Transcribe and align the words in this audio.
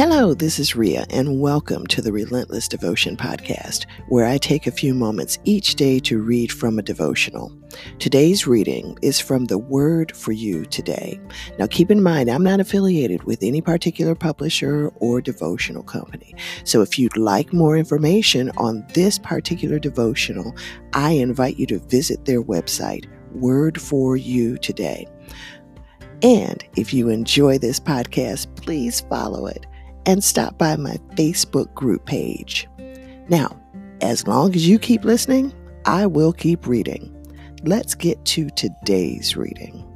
Hello, 0.00 0.32
this 0.32 0.58
is 0.58 0.74
Ria, 0.74 1.04
and 1.10 1.42
welcome 1.42 1.86
to 1.88 2.00
the 2.00 2.10
Relentless 2.10 2.68
Devotion 2.68 3.18
Podcast, 3.18 3.84
where 4.08 4.24
I 4.24 4.38
take 4.38 4.66
a 4.66 4.72
few 4.72 4.94
moments 4.94 5.38
each 5.44 5.74
day 5.74 5.98
to 6.00 6.22
read 6.22 6.50
from 6.50 6.78
a 6.78 6.82
devotional. 6.82 7.52
Today's 7.98 8.46
reading 8.46 8.96
is 9.02 9.20
from 9.20 9.44
the 9.44 9.58
Word 9.58 10.16
for 10.16 10.32
You 10.32 10.64
today. 10.64 11.20
Now, 11.58 11.66
keep 11.66 11.90
in 11.90 12.02
mind, 12.02 12.30
I'm 12.30 12.42
not 12.42 12.60
affiliated 12.60 13.24
with 13.24 13.42
any 13.42 13.60
particular 13.60 14.14
publisher 14.14 14.88
or 15.00 15.20
devotional 15.20 15.82
company. 15.82 16.34
So, 16.64 16.80
if 16.80 16.98
you'd 16.98 17.18
like 17.18 17.52
more 17.52 17.76
information 17.76 18.52
on 18.56 18.86
this 18.94 19.18
particular 19.18 19.78
devotional, 19.78 20.56
I 20.94 21.10
invite 21.10 21.58
you 21.58 21.66
to 21.66 21.78
visit 21.78 22.24
their 22.24 22.42
website, 22.42 23.04
Word 23.32 23.78
for 23.78 24.16
You 24.16 24.56
Today. 24.56 25.06
And 26.22 26.64
if 26.78 26.94
you 26.94 27.10
enjoy 27.10 27.58
this 27.58 27.78
podcast, 27.78 28.46
please 28.56 29.02
follow 29.02 29.46
it 29.46 29.66
and 30.10 30.24
stop 30.24 30.58
by 30.58 30.74
my 30.74 30.96
Facebook 31.14 31.72
group 31.72 32.04
page. 32.04 32.66
Now, 33.28 33.56
as 34.00 34.26
long 34.26 34.52
as 34.56 34.66
you 34.66 34.76
keep 34.76 35.04
listening, 35.04 35.54
I 35.86 36.06
will 36.06 36.32
keep 36.32 36.66
reading. 36.66 37.14
Let's 37.62 37.94
get 37.94 38.24
to 38.24 38.50
today's 38.50 39.36
reading. 39.36 39.86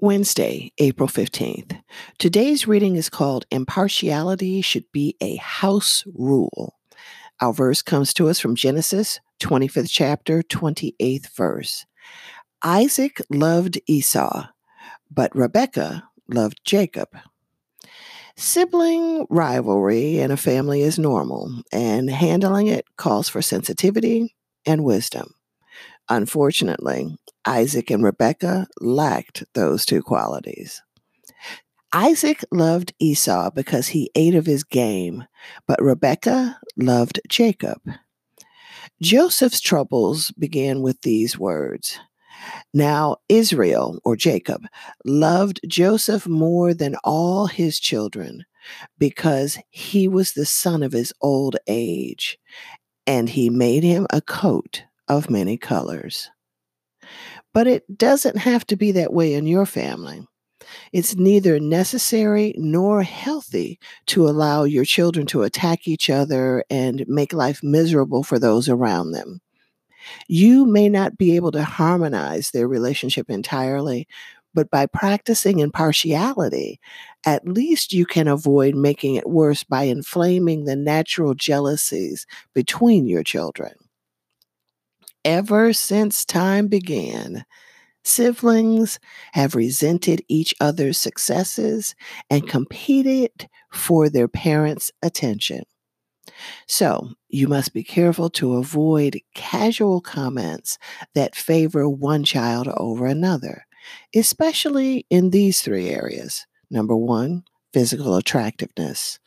Wednesday, 0.00 0.72
April 0.78 1.08
15th. 1.08 1.80
Today's 2.18 2.66
reading 2.66 2.96
is 2.96 3.08
called 3.08 3.46
Impartiality 3.52 4.62
Should 4.62 4.90
Be 4.90 5.14
a 5.20 5.36
House 5.36 6.02
Rule. 6.12 6.80
Our 7.40 7.52
verse 7.52 7.80
comes 7.80 8.12
to 8.14 8.28
us 8.28 8.40
from 8.40 8.56
Genesis 8.56 9.20
25th 9.40 9.88
chapter, 9.88 10.42
28th 10.42 11.28
verse. 11.36 11.86
Isaac 12.60 13.22
loved 13.30 13.80
Esau, 13.86 14.48
but 15.10 15.34
Rebecca 15.34 16.04
loved 16.28 16.60
Jacob. 16.64 17.08
Sibling 18.36 19.26
rivalry 19.28 20.18
in 20.18 20.30
a 20.30 20.36
family 20.36 20.82
is 20.82 20.98
normal, 20.98 21.62
and 21.72 22.08
handling 22.08 22.68
it 22.68 22.86
calls 22.96 23.28
for 23.28 23.42
sensitivity 23.42 24.34
and 24.64 24.84
wisdom. 24.84 25.34
Unfortunately, 26.08 27.16
Isaac 27.44 27.90
and 27.90 28.02
Rebecca 28.02 28.66
lacked 28.80 29.44
those 29.54 29.84
two 29.84 30.02
qualities. 30.02 30.82
Isaac 31.92 32.44
loved 32.52 32.94
Esau 32.98 33.50
because 33.50 33.88
he 33.88 34.10
ate 34.14 34.34
of 34.34 34.46
his 34.46 34.64
game, 34.64 35.24
but 35.66 35.82
Rebecca 35.82 36.58
loved 36.76 37.20
Jacob. 37.28 37.80
Joseph's 39.02 39.60
troubles 39.60 40.30
began 40.32 40.82
with 40.82 41.02
these 41.02 41.38
words 41.38 41.98
now, 42.72 43.16
Israel, 43.28 43.98
or 44.04 44.16
Jacob, 44.16 44.66
loved 45.04 45.60
Joseph 45.66 46.26
more 46.26 46.74
than 46.74 46.96
all 47.04 47.46
his 47.46 47.80
children 47.80 48.44
because 48.98 49.58
he 49.70 50.08
was 50.08 50.32
the 50.32 50.46
son 50.46 50.82
of 50.82 50.92
his 50.92 51.12
old 51.20 51.56
age, 51.66 52.38
and 53.06 53.28
he 53.28 53.50
made 53.50 53.82
him 53.82 54.06
a 54.10 54.20
coat 54.20 54.84
of 55.08 55.30
many 55.30 55.56
colors. 55.56 56.30
But 57.52 57.66
it 57.66 57.98
doesn't 57.98 58.38
have 58.38 58.66
to 58.66 58.76
be 58.76 58.92
that 58.92 59.12
way 59.12 59.34
in 59.34 59.46
your 59.46 59.66
family. 59.66 60.26
It's 60.92 61.16
neither 61.16 61.58
necessary 61.58 62.54
nor 62.56 63.02
healthy 63.02 63.80
to 64.06 64.28
allow 64.28 64.64
your 64.64 64.84
children 64.84 65.26
to 65.26 65.42
attack 65.42 65.88
each 65.88 66.10
other 66.10 66.64
and 66.70 67.04
make 67.08 67.32
life 67.32 67.60
miserable 67.62 68.22
for 68.22 68.38
those 68.38 68.68
around 68.68 69.12
them. 69.12 69.40
You 70.28 70.66
may 70.66 70.88
not 70.88 71.18
be 71.18 71.36
able 71.36 71.52
to 71.52 71.64
harmonize 71.64 72.50
their 72.50 72.68
relationship 72.68 73.30
entirely, 73.30 74.06
but 74.54 74.70
by 74.70 74.86
practicing 74.86 75.60
impartiality, 75.60 76.80
at 77.24 77.46
least 77.46 77.92
you 77.92 78.06
can 78.06 78.26
avoid 78.26 78.74
making 78.74 79.14
it 79.14 79.28
worse 79.28 79.62
by 79.62 79.84
inflaming 79.84 80.64
the 80.64 80.76
natural 80.76 81.34
jealousies 81.34 82.26
between 82.54 83.06
your 83.06 83.22
children. 83.22 83.72
Ever 85.24 85.72
since 85.72 86.24
time 86.24 86.66
began, 86.68 87.44
siblings 88.04 88.98
have 89.32 89.54
resented 89.54 90.24
each 90.28 90.54
other's 90.60 90.96
successes 90.96 91.94
and 92.30 92.48
competed 92.48 93.48
for 93.70 94.08
their 94.08 94.28
parents' 94.28 94.90
attention. 95.02 95.62
So, 96.66 97.10
you 97.28 97.48
must 97.48 97.72
be 97.72 97.82
careful 97.82 98.30
to 98.30 98.54
avoid 98.54 99.20
casual 99.34 100.00
comments 100.00 100.78
that 101.14 101.34
favor 101.34 101.88
one 101.88 102.24
child 102.24 102.68
over 102.76 103.06
another, 103.06 103.66
especially 104.14 105.06
in 105.10 105.30
these 105.30 105.62
three 105.62 105.88
areas. 105.88 106.46
Number 106.70 106.96
one, 106.96 107.44
physical 107.72 108.16
attractiveness. 108.16 109.18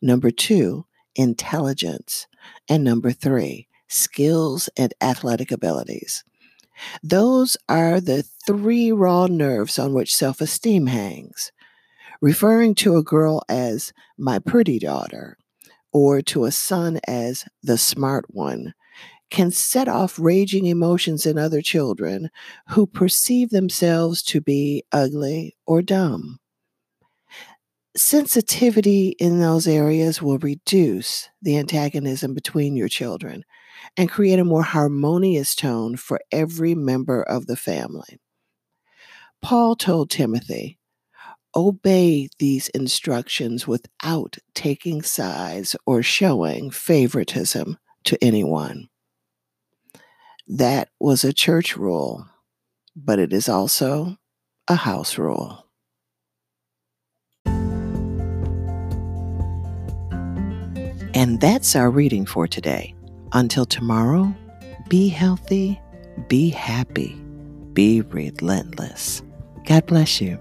Number 0.00 0.30
two, 0.30 0.86
intelligence. 1.14 2.26
And 2.68 2.84
number 2.84 3.12
three, 3.12 3.68
skills 3.88 4.68
and 4.76 4.94
athletic 5.00 5.50
abilities. 5.50 6.24
Those 7.02 7.56
are 7.68 8.00
the 8.00 8.24
three 8.46 8.90
raw 8.92 9.26
nerves 9.26 9.78
on 9.78 9.92
which 9.92 10.14
self 10.14 10.40
esteem 10.40 10.86
hangs. 10.86 11.52
Referring 12.20 12.74
to 12.76 12.96
a 12.96 13.02
girl 13.02 13.42
as 13.48 13.92
my 14.16 14.38
pretty 14.38 14.78
daughter 14.78 15.36
or 15.92 16.22
to 16.22 16.44
a 16.44 16.52
son 16.52 17.00
as 17.06 17.44
the 17.62 17.78
smart 17.78 18.24
one 18.28 18.74
can 19.30 19.50
set 19.50 19.88
off 19.88 20.18
raging 20.18 20.66
emotions 20.66 21.24
in 21.24 21.38
other 21.38 21.62
children 21.62 22.30
who 22.68 22.86
perceive 22.86 23.48
themselves 23.50 24.22
to 24.22 24.40
be 24.40 24.84
ugly 24.92 25.56
or 25.66 25.80
dumb. 25.80 26.38
Sensitivity 27.96 29.16
in 29.18 29.40
those 29.40 29.66
areas 29.66 30.20
will 30.20 30.38
reduce 30.38 31.28
the 31.40 31.56
antagonism 31.56 32.34
between 32.34 32.76
your 32.76 32.88
children 32.88 33.44
and 33.96 34.10
create 34.10 34.38
a 34.38 34.44
more 34.44 34.62
harmonious 34.62 35.54
tone 35.54 35.96
for 35.96 36.20
every 36.30 36.74
member 36.74 37.22
of 37.22 37.46
the 37.46 37.56
family. 37.56 38.18
Paul 39.40 39.76
told 39.76 40.10
Timothy, 40.10 40.78
obey 41.54 42.28
these 42.38 42.68
instructions 42.68 43.66
without 43.66 44.38
taking 44.54 45.02
sides 45.02 45.76
or 45.86 46.02
showing 46.02 46.70
favoritism 46.70 47.78
to 48.04 48.18
anyone. 48.22 48.88
That 50.46 50.88
was 50.98 51.24
a 51.24 51.32
church 51.32 51.76
rule, 51.76 52.26
but 52.96 53.18
it 53.18 53.32
is 53.32 53.48
also 53.48 54.16
a 54.68 54.74
house 54.74 55.18
rule. 55.18 55.66
And 61.14 61.40
that's 61.40 61.76
our 61.76 61.90
reading 61.90 62.24
for 62.26 62.48
today. 62.48 62.94
Until 63.32 63.66
tomorrow, 63.66 64.34
be 64.88 65.08
healthy, 65.08 65.80
be 66.28 66.48
happy, 66.48 67.14
be 67.72 68.00
relentless. 68.00 69.22
God 69.66 69.86
bless 69.86 70.20
you. 70.20 70.38